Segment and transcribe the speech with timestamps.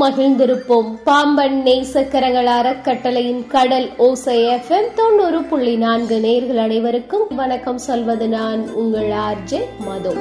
[0.00, 0.88] மகிழ்ந்திருப்போம்.
[1.04, 9.10] பாம்பன் நேசக்கரங்கள் அறக்கட்டளையின் கடல் ஓசை எஃப்எம் தொண்ணூறு புள்ளி நான்கு நேர்கள் அனைவருக்கும் வணக்கம் சொல்வது நான் உங்கள்
[9.24, 10.12] ஆர்ஜே மது.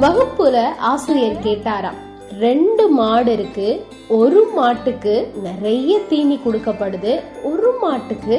[0.00, 2.00] வகுப்புல ஆசிரியர் கேட்டாராம்
[2.38, 3.68] ரெண்டு மாடு இருக்கு
[4.08, 7.12] ஒரு மாட்டுக்கு நிறைய தீனி கொடுக்கப்படுது
[7.42, 8.36] ஒரு மாட்டுக்கு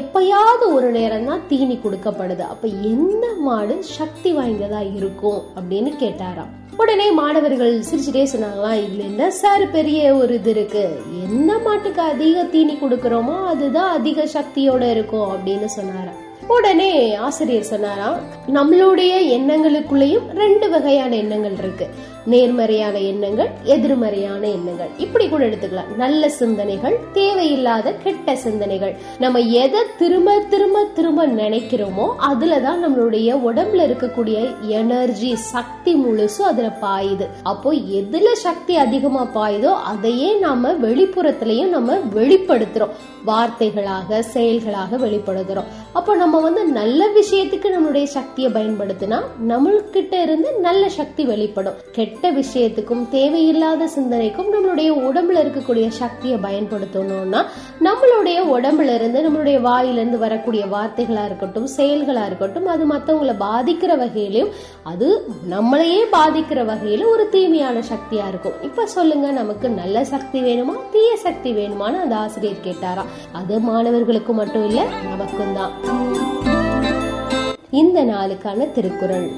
[0.00, 2.44] எப்பயாவது ஒரு நேரம் தான் தீனி கொடுக்கப்படுது.
[2.52, 6.52] அப்ப எந்த மாடு சக்தி வாய்ந்ததா இருக்கும் அப்படின்னு கேட்டாராம்.
[6.76, 10.84] உடனே மாணவர்கள் சிரிச்சுட்டே சொன்னாங்களாம் இல்ல என்ன சார் பெரிய ஒரு இது இருக்கு.
[11.28, 16.20] எந்த மாட்டுக்கு அதிக தீனி கொடுக்கறோமோ அதுதான் அதிக சக்தியோட இருக்கும் அப்படின்னு சொன்னாராம்.
[16.48, 18.18] உடனே ஆசிரியர் சொன்னாராம்
[18.56, 21.88] நம்மளுடைய எண்ணங்களுக்குள்ளேயும் ரெண்டு வகையான எண்ணங்கள் இருக்கு.
[22.26, 24.88] நேர்மறையான எண்ணங்கள் எதிர்மறையான எண்ணங்கள்.
[24.96, 25.96] இப்படி கூட எடுத்துக்கலாம்.
[25.96, 28.94] நல்ல சிந்தனைகள் தேவையில்லாத கெட்ட சிந்தனைகள்.
[29.18, 37.26] நம்ம எதை திரும்ப திரும்ப திரும்ப நினைக்கிறோமோ அதுலதான் நம்மளுடைய உடம்புல இருக்கக்கூடிய எனர்ஜி சக்தி முழுசும் அதுல பாயுது.
[37.42, 42.94] அப்போ எதுல சக்தி அதிகமா பாயுதோ அதையே நாம வெளிப்புறத்திலையும் நம்ம வெளிப்படுத்துறோம்.
[43.26, 45.70] வார்த்தைகளாக செயல்களாக வெளிப்படுத்துறோம்.
[45.92, 51.74] அப்போ நம்ம வந்து நல்ல விஷயத்துக்கு நம்மளுடைய சக்தியை பயன்படுத்தினா நம்மள்கிட்ட இருந்து நல்ல சக்தி வெளிப்படும்.
[51.92, 57.40] கெட்ட கெட்ட விஷயத்துக்கும் தேவையில்லாத சிந்தனைக்கும் நம்மளுடைய உடம்புல இருக்கக்கூடிய சக்தியை பயன்படுத்தணும்னா
[57.86, 64.50] நம்மளுடைய உடம்புல இருந்து நம்மளுடைய வாயிலிருந்து வரக்கூடிய வார்த்தைகளா இருக்கட்டும் செயல்களா இருக்கட்டும் அது மத்தவங்களை பாதிக்கிற வகையிலும்
[64.92, 65.08] அது
[65.54, 68.56] நம்மளையே பாதிக்கிற வகையில ஒரு தீமையான சக்தியா இருக்கும்.
[68.68, 73.12] இப்ப சொல்லுங்க நமக்கு நல்ல சக்தி வேணுமா தீய சக்தி வேணுமான்னு அந்த ஆசிரியர் கேட்டாராம்.
[73.40, 75.74] அது மாணவர்களுக்கு மட்டும் இல்ல நமக்கும் தான்.
[77.82, 79.28] இந்த நாளுக்கான திருக்குறள்.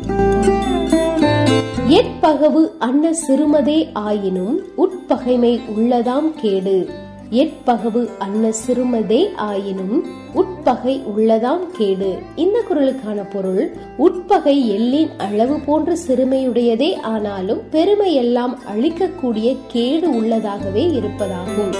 [1.99, 6.89] எட்பகவு அன்ன சிறுமதே ஆயினும் உட்பகைமை உள்ளதாம் கேடு.
[7.31, 10.05] எட்பகவு அன்ன சிறுமதே ஆயினும்
[10.35, 12.19] உட்பகை உள்ளதாம் கேடு.
[12.37, 21.75] இந்த குரலுக்கான பொருள் உட்பகை எல்லின் அளவு போன்ற சிறுமையுடையதே ஆனாலும் பெருமை எல்லாம் அழிக்கக்கூடிய கேடு உள்ளதாகவே இருப்பதாகும்.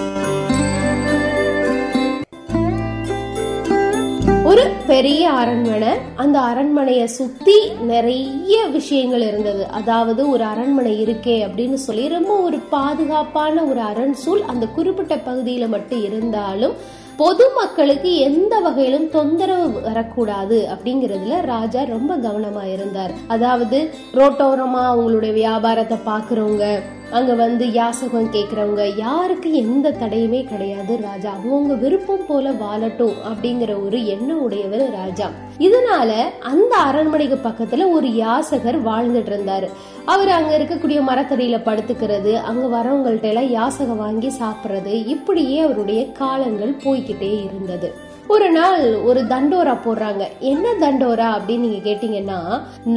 [4.49, 5.91] ஒரு பெரிய அரண்மனை
[6.23, 7.57] அந்த அரண்மனைய சுத்தி
[7.91, 9.65] நிறைய விஷயங்கள் இருந்தது.
[9.79, 15.69] அதாவது ஒரு அரண்மனை இருக்கே அப்படின்னு சொல்லி ரொம்ப ஒரு பாதுகாப்பான ஒரு அரண் சூழ் அந்த குறிப்பிட்ட பகுதியில
[15.69, 16.77] மட்டும் இருந்தாலும்
[17.17, 23.15] பொதுமக்களுக்கு எந்த வகையிலும் தொந்தரவு வரக்கூடாது அப்படிங்கறதுல ராஜா ரொம்ப கவனமா இருந்தார்.
[23.29, 23.79] அதாவது
[24.15, 26.67] ரோட்டோரமா அவங்களுடைய வியாபாரத்தை பாக்குறவங்க
[27.11, 31.33] அங்க வந்து யாசகம் கேட்குறவங்க யாருக்கு எந்த தடையுமே கிடையாது ராஜா.
[31.33, 35.31] அவங்க விருப்பம் போல வாழட்டும் அப்படிங்கிற ஒரு எண்ணம் உடையவர் ராஜா.
[35.59, 39.69] இதனால அந்த அரண்மனைக்கு பக்கத்துல ஒரு யாசகர் வாழ்ந்துட்டு இருந்தாரு.
[40.05, 47.45] அவர் அங்க இருக்கக்கூடிய மரத்தடியில படுத்துக்கிறது அங்க வரவங்கள்ட்ட எல்லாம் யாசகம் வாங்கி சாப்பிடுறது இப்படியே அவருடைய காலங்கள் போய்கிட்டே
[47.45, 48.07] இருந்தது.
[48.35, 50.23] ஒரு நாள் ஒரு தண்டோரா போடுறாங்க.
[50.51, 52.39] என்ன தண்டோரா அப்படின்னு நீங்க கேட்டீங்கன்னா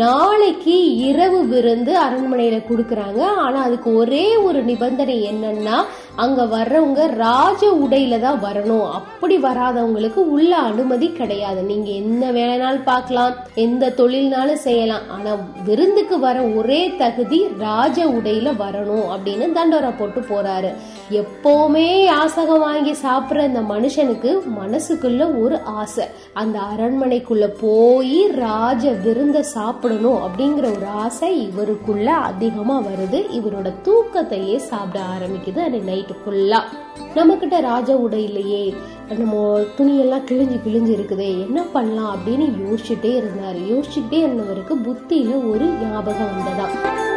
[0.02, 0.76] நாளைக்கு
[1.10, 3.22] இரவு விருந்து அரண்மனையில குடுக்கறாங்க.
[3.46, 5.78] ஆனா அதுக்கு ஒரே ஒரு நிபந்தனை என்னன்னா
[6.24, 8.88] அங்க வர்றவங்க ராஜ உடையில தான் வரணும்.
[9.00, 11.62] அப்படி வராதவங்களுக்கு உள்ள அனுமதி கிடையாது.
[11.72, 15.06] நீங்க என்ன வேலைனாலும் பார்க்கலாம் எந்த தொழில்னாலும் செய்யலாம்.
[15.18, 15.34] ஆனா
[15.70, 20.72] விருந்துக்கு வர ஒரே தகுதி ராஜ உடையில வரணும் அப்படின்னு தண்டோரா போட்டு போறாரு.
[21.12, 26.06] எப்போவுமே யாசகம் வாங்கி சாப்பிட்ற இந்த மனுஷனுக்கு மனசுக்குள்ள ஒரு ஆசை.
[26.34, 33.26] அந்த அரண்மனைக்குள்ள போய் ராஜ விருந்த சாப்பிடணும் அப்படிங்கிற ஒரு ஆசை இவருக்குள்ள அதிகமா வருது.
[33.32, 35.60] இவரோட தூக்கத்தையே சாப்பிட ஆரம்பிக்குது.
[35.60, 36.60] அந்த நைட்டு ஃபுல்லா
[37.16, 38.76] நம்மக்கிட்ட ராஜ உடை இல்லையே.
[39.18, 41.46] நம்ம துணியெல்லாம் கிழிஞ்சு கிழிஞ்சு இருக்குதே.
[41.46, 43.56] என்ன பண்ணலாம் அப்படின்னு யோசிச்சுட்டே இருந்தார்.
[43.56, 47.11] யோசிச்சுட்டே இருந்தவருக்கு புத்தியில ஒரு ஞாபகம் வந்ததான்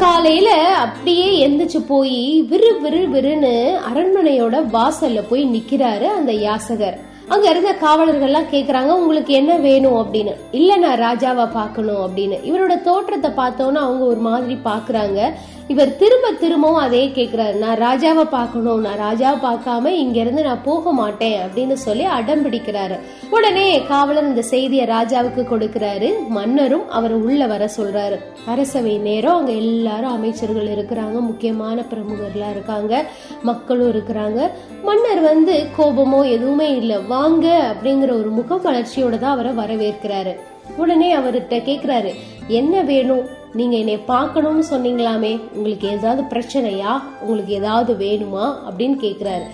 [0.00, 3.54] காலையில அப்படியே எந்திரிச்சு போய் விறு விறு விறுன்னு
[3.90, 6.98] அரண்மனையோட வாசல்ல போய் நிக்கிறாரு அந்த யாசகர்.
[7.30, 9.94] அங்க இருந்த காவலர்கள்லாம் கேக்குறாங்க உங்களுக்கு என்ன வேணும்?
[9.94, 10.32] அப்படின்னு.
[10.50, 12.36] இல்ல நான் ராஜாவை பார்க்கணும் அப்படின்னு.
[12.50, 15.32] இவரோட தோற்றத்தை பார்த்தோன்னா அவங்க ஒரு மாதிரி பாக்குறாங்க
[15.68, 20.92] இவர் திரும்ப திரும்பவும் அதே கேக்குறாரு நான் ராஜாவை பார்க்கணும் நான் ராஜாவை பார்க்காம இங்க இருந்து நான் போக
[20.92, 22.96] மாட்டேன் அப்படின்னு சொல்லி அடம் பிடிக்கிறாரு.
[23.30, 26.08] உடனே காவலர் இந்த செய்தியை ராஜாவுக்கு கொடுக்கிறாரு.
[26.28, 28.18] மன்னரும் அவர் உள்ள வர சொல்றாரு.
[28.46, 33.04] அரசவை நேரம் அங்க எல்லாரும் அமைச்சர்கள் இருக்கிறாங்க முக்கியமான பிரமுகர்லாம் இருக்காங்க
[33.42, 34.50] மக்களும் இருக்கிறாங்க.
[34.84, 40.32] மன்னர் வந்து கோபமோ எதுவுமே இல்லை வாங்க அப்படிங்கிற ஒரு முக மலர்ச்சியோட தான் அவரை வரவேற்கிறாரு.
[40.76, 42.10] உடனே அவர்கிட்ட கேக்குறாரு
[42.48, 43.26] என்ன வேணும்?
[43.52, 45.40] நீங்க என்னை பார்க்கணும்னு சொன்னீங்களாமே?
[45.52, 46.92] உங்களுக்கு ஏதாவது பிரச்சனையா?
[47.20, 48.44] உங்களுக்கு ஏதாவது வேணுமா?
[48.68, 49.46] அப்படின்னு கேக்குறாரு.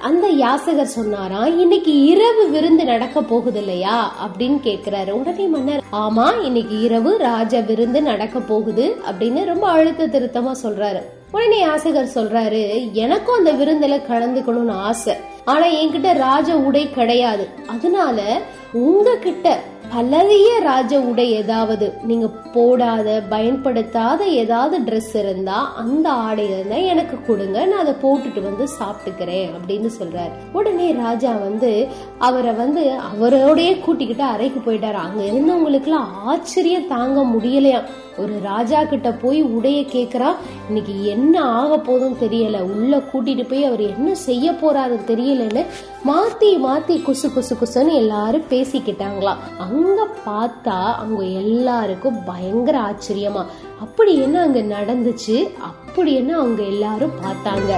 [0.00, 5.10] அந்த யாசகர் சொன்னாரா இன்னைக்கு இரவு விருந்து நடக்க போகுது இல்லையா அப்படின்னு கேக்குறாரு.
[5.10, 11.00] உடனே மன்னர் ஆமா இன்னைக்கு இரவு ராஜ விருந்து நடக்க போகுது அப்படின்னு ரொம்ப அழுத்த திருத்தமா சொல்றாரு.
[11.32, 15.14] உடனே யாசகர் சொல்றாரு எனக்கும் அந்த விருந்துல கலந்துக்கணும்னு ஆசை.
[15.44, 17.48] ஆனா என்கிட்ட ராஜ உடை கிடையாது.
[17.66, 18.40] அதனால
[18.72, 19.58] உங்ககிட்ட
[19.94, 27.78] பழைய ராஜ உடை ஏதாவது நீங்க போடாத பயன்படுத்தாத ஏதாவது ட்ரெஸ் இருந்தா அந்த ஆடையில எனக்கு கொடுங்க நான்
[27.78, 30.30] அதை போட்டுட்டு வந்து சாப்பிட்டுக்கிறேன் அப்படின்னு சொல்றாரு.
[30.52, 31.88] உடனே ராஜா வந்து
[32.18, 35.00] அவரை வந்து அவரோடய கூட்டிக்கிட்டு அறைக்கு போயிட்டாரு.
[35.06, 37.82] அங்க இருந்தவங்களுக்கு எல்லாம் ஆச்சரியம் தாங்க முடியலையா?
[38.18, 40.34] ஒரு ராஜா கிட்ட போய் உடைய கேக்குறா
[40.66, 42.60] இன்னைக்கு என்ன ஆக போதும் தெரியல.
[42.60, 45.64] உள்ள கூட்டிட்டு போய் அவர் என்ன செய்ய போறாரு தெரியலன்னு
[46.06, 49.42] மாத்தி மாத்தி குசு குசு குசுன்னு எல்லாரும் பேசிக்கிட்டாங்களாம்.
[49.58, 53.46] அங்க பார்த்தா அவங்க எல்லாருக்கும் பயங்கர ஆச்சரியமா.
[53.80, 55.52] அப்படி என்ன அங்க நடந்துச்சு?
[55.60, 57.72] அப்படி என்ன அவங்க எல்லாரும் பார்த்தாங்க.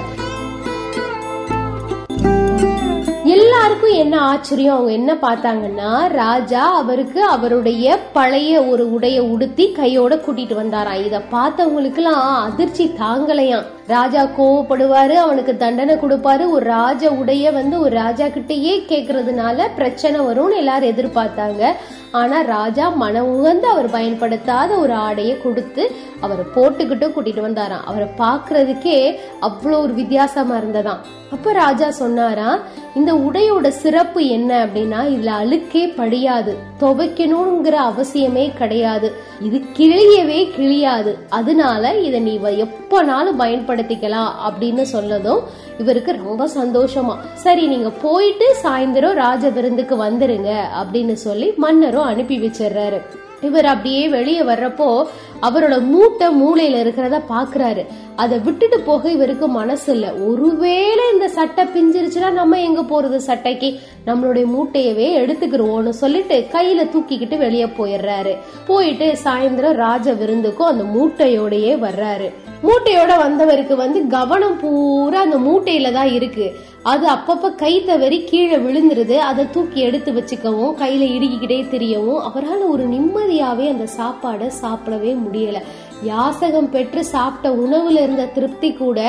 [3.23, 4.73] எல்லாருக்கும் என்ன ஆச்சரியம்?
[4.73, 11.95] அவங்க என்ன பார்த்தாங்கன்னா ராஜா அவருக்கு அவருடைய பழைய ஒரு உடைய உடுத்தி கையோட கூட்டிட்டு வந்தாராம் இத பார்த்தவங்களுக்கு
[11.95, 13.75] எல்லாம் அதிர்ச்சி தாங்கலையாம்.
[13.87, 16.45] ராஜா கோவப்படுவாரு அவனுக்கு தண்டனை கொடுப்பாரு.
[16.55, 21.71] ஒரு ராஜ உடைய வந்து ஒரு ராஜா கிட்டயே கேக்குறதுனால பிரச்சனை வரும்னு எல்லாரும் எதிர்பார்த்தாங்க.
[22.11, 25.83] ஆனா ராஜா மன உகந்து அவர் பயன்படுத்தாத ஒரு ஆடையை கொடுத்து
[26.19, 27.85] அவரை போட்டுக்கிட்டு கூட்டிட்டு வந்தாராம்.
[27.85, 28.99] அவரை பாக்குறதுக்கே
[29.41, 31.01] அவ்வளோ ஒரு வித்தியாசமா இருந்ததாம்.
[31.31, 32.59] அப்ப ராஜா சொன்னாரா
[32.95, 36.53] இந்த உடையோட சிறப்பு என்ன அப்படின்னா இதுல அழுக்கே படியாது.
[36.81, 39.09] துவைக்கணுங்கிற அவசியமே கிடையாது.
[39.41, 41.13] இது கிழியவே கிழியாது.
[41.29, 43.39] அதனால இதை நீ எப்பனாலும்
[43.77, 45.43] பயன்படுத்திக்கலாம் அப்படின்னு சொன்னதும்
[45.77, 47.17] இவருக்கு ரொம்ப சந்தோஷமா.
[47.33, 53.01] சரி நீங்க போயிட்டு சாயந்தரம் ராஜ விருந்துக்கு வந்துருங்க அப்படின்னு சொல்லி மன்னரும் அனுப்பி வச்சிடுறாரு.
[53.41, 55.03] இவர் அப்படியே வெளியே வர்றப்போ
[55.41, 57.85] அவரோட மூட்டை மூளையில இருக்கிறத பாக்குறாரு.
[58.15, 60.13] அதை விட்டுட்டு போக இவருக்கு மனசு இல்ல.
[60.13, 63.79] ஒருவேளை இந்த சட்டை பிஞ்சிருச்சுன்னா நம்ம எங்க போறது சட்டைக்கு?
[64.05, 68.37] நம்மளுடைய மூட்டையவே எடுத்துக்கிருவோம்னு சொல்லிட்டு கையில தூக்கிக்கிட்டு வெளியே போயிடுறாரு.
[68.67, 72.33] போயிட்டு சாயந்தரம் ராஜ விருந்துக்கும் அந்த மூட்டையோடயே வர்றாரு.
[72.65, 76.45] மூட்டையோட வந்தவருக்கு வந்து கவனம் பூரா அந்த மூட்டையில தான் இருக்கு.
[76.91, 79.15] அது அப்பப்ப கை தவறி கீழே விழுந்துருது.
[79.29, 85.59] அதை தூக்கி எடுத்து வச்சுக்கவும் கையில இடுக்கிக்கிட்டே தெரியவும் அவரால் ஒரு நிம்மதியாவே அந்த சாப்பாடை சாப்பிடவே முடியல.
[86.03, 88.99] யாசகம் பெற்று சாப்பிட்ட உணவுல இருந்த திருப்தி கூட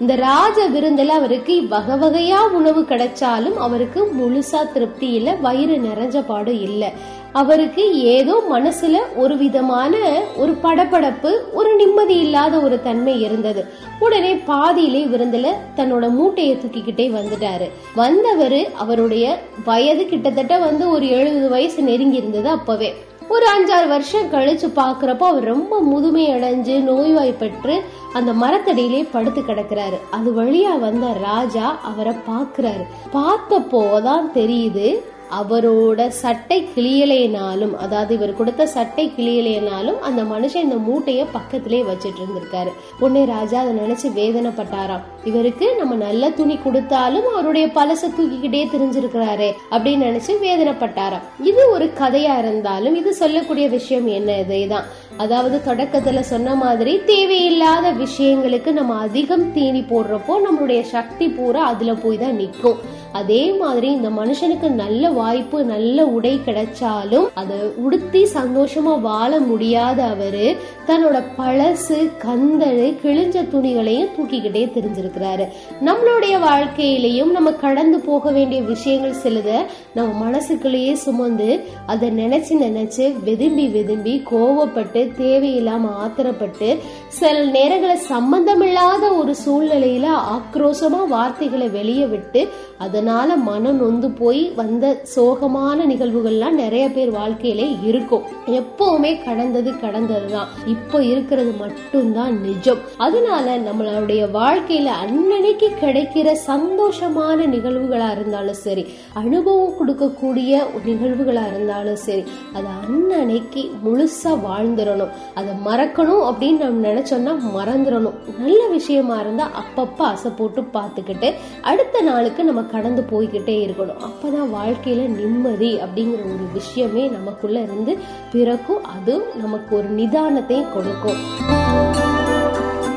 [0.00, 6.60] இந்த ராஜ விருந்துல அவருக்கு வகை வகையா உணவு கிடைச்சாலும் அவருக்கு முழுசா திருப்தி இல்லை வயிறு நிறைஞ்ச பாடும்
[6.68, 6.90] இல்லை.
[7.34, 13.64] அவருக்கு ஏதோ மனசுல ஒரு விதமான ஒரு படபடப்பு ஒரு நிம்மதி இல்லாத ஒரு தன்மை இருந்தது.
[13.98, 15.46] உடனே பாதியிலே விருந்துல
[15.76, 17.70] தன்னோட மூட்டையை தூக்கிக்கிட்டே வந்துட்டாரு.
[17.96, 22.94] வந்தவரு அவருடைய வயது கிட்டத்தட்ட வந்து ஒரு எழுபது வயசு நெருங்கி இருந்தது அப்பவே.
[23.28, 27.80] ஒரு அஞ்சாறு வருஷம் கழிச்சு பாக்குறப்போ அவர் ரொம்ப முதுமை அடைஞ்சு நோய்வாய்ப்பற்று
[28.12, 29.98] அந்த மரத்தடியிலே படுத்து கிடக்குறாரு.
[30.10, 32.86] அது வழியா வந்த ராஜா அவரை பாக்குறாரு.
[33.14, 41.80] பார்த்தப்போதான் தெரியுது அவரோட சட்டை கிளியலைனாலும் அதாவது இவர் கொடுத்த சட்டை கிளியலைனாலும் அந்த மனுஷன் இந்த மூட்டையை பக்கத்திலே
[41.82, 42.72] வச்சிட்டு இருந்திருக்காரு.
[43.00, 45.04] உடனே ராஜா அதை நினைச்சு வேதனைப்பட்டாராம்.
[45.24, 51.24] இவருக்கு நம்ம நல்ல துணி கொடுத்தாலும் அவருடைய பழச தூக்கிக்கிட்டே தெரிஞ்சிருக்கிறாரே அப்படின்னு நினைச்சு வேதனைப்பட்டாராம்.
[51.42, 54.88] இது ஒரு கதையா இருந்தாலும் இது சொல்லக்கூடிய விஷயம் என்ன இதேதான்.
[55.16, 62.18] அதாவது தொடக்கத்துல சொன்ன மாதிரி தேவையில்லாத விஷயங்களுக்கு நம்ம அதிகம் தீனி போடுறப்போ நம்மளுடைய சக்தி பூரா அதுல போய்
[62.18, 63.02] தான் நிற்கும்.
[63.14, 70.46] அதே மாதிரி இந்த மனுஷனுக்கு நல்ல வாய்ப்பு நல்ல உடை கிடைச்சாலும் அதை உடுத்தி சந்தோஷமா வாழ முடியாத அவரு
[70.86, 75.44] தன்னோட பழசு கந்தழு கிழிஞ்ச துணிகளையும் தூக்கிக்கிட்டே தெரிஞ்சிருக்கிறாரு.
[75.84, 79.50] நம்மளுடைய வாழ்க்கையிலையும் நம்ம கடந்து போக வேண்டிய விஷயங்கள் சிலத
[79.94, 81.48] நம்ம மனசுக்குள்ளேயே சுமந்து
[81.86, 86.68] அதை நினைச்சு நினைச்சு வெதும்பி வெதும்பி கோவப்பட்டு தேவையில்லாம ஆத்திரப்பட்டு
[87.08, 90.06] சில நேரங்களை சம்பந்தமில்லாத ஒரு சூழ்நிலையில
[90.36, 92.40] ஆக்ரோஷமா வார்த்தைகளை வெளியே விட்டு
[92.84, 94.84] அதனால மனம் நொந்து போய் வந்த
[95.16, 98.24] சோகமான நிகழ்வுகள்லாம் நிறைய பேர் வாழ்க்கையில இருக்கும்.
[98.58, 100.50] எப்பவுமே கடந்தது கடந்ததுதான்.
[100.66, 102.80] இப்போ இருக்கிறது மட்டும்தான் நிஜம்.
[102.96, 110.52] அதனால நம்மளுடைய வாழ்க்கையில அன்னன்னைக்கு கிடைக்கிற சந்தோஷமான நிகழ்வுகளா இருந்தாலும் சரி அனுபவம் கொடுக்கக்கூடிய
[110.86, 115.12] நிகழ்வுகளா இருந்தாலும் சரி அதை அன்னன்னைக்கு முழுசா வாழ்ந்துடணும்.
[115.34, 118.18] அதை மறக்கணும் அப்படின்னு நம்ம நினைச்சோம்னா மறந்துடணும்.
[118.38, 121.28] நல்ல விஷயமா இருந்தா அப்பப்ப ஆசை போட்டு பார்த்துக்கிட்டு
[121.62, 124.02] அடுத்த நாளுக்கு நமக்கு கடந்து போய்கிட்டே இருக்கணும்.
[124.08, 127.98] அப்பதான் வாழ்க்கையில நிம்மதி அப்படிங்கிற ஒரு விஷயமே நமக்குள்ள இருந்து
[128.32, 128.84] பிறக்கும்.
[128.84, 131.20] அது நமக்கு ஒரு நிதானத்தை கொடுக்கும்.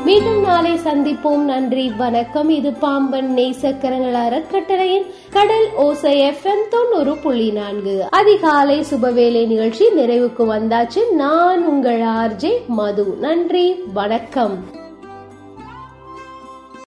[0.04, 1.36] மீண்டும் நாளை சந்திப்போம்.
[1.36, 2.48] நன்றி வணக்கம்.
[2.48, 8.06] இது பாம்பன் நேசக்கரங்கள் அறக்கட்டளையின் கடல் ஓசை எஃப்எம் தொண்ணூறு புள்ளி நான்கு.
[8.10, 11.12] அதிகாலை சுபவேளை நிகழ்ச்சி நிறைவுக்கு வந்தாச்சு.
[11.12, 13.16] நான் உங்கள் ஆர்ஜே மது.
[13.20, 14.77] நன்றி வணக்கம்.